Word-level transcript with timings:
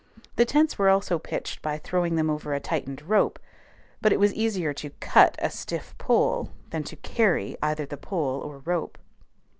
The 0.35 0.45
tents 0.45 0.79
were 0.79 0.89
also 0.89 1.19
pitched 1.19 1.61
by 1.61 1.77
throwing 1.77 2.15
them 2.15 2.27
over 2.27 2.55
a 2.55 2.59
tightened 2.59 3.03
rope; 3.07 3.37
but 4.01 4.11
it 4.11 4.19
was 4.19 4.33
easier 4.33 4.73
to 4.73 4.89
cut 4.99 5.35
a 5.37 5.51
stiff 5.51 5.95
pole 5.99 6.49
than 6.71 6.81
to 6.85 6.95
carry 6.95 7.55
either 7.61 7.85
the 7.85 7.97
pole 7.97 8.39
or 8.41 8.57
rope. 8.65 8.97